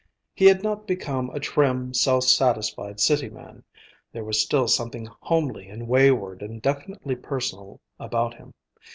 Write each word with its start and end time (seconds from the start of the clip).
He 0.33 0.45
had 0.45 0.63
not 0.63 0.87
become 0.87 1.29
a 1.29 1.39
trim, 1.39 1.93
self 1.93 2.23
satisfied 2.23 2.99
city 2.99 3.29
man. 3.29 3.63
There 4.11 4.23
was 4.23 4.41
still 4.41 4.67
something 4.67 5.05
homely 5.19 5.67
and 5.69 5.87
wayward 5.87 6.41
and 6.41 6.59
definitely 6.59 7.15
personal 7.17 7.79
about 7.99 8.33
him. 8.33 8.55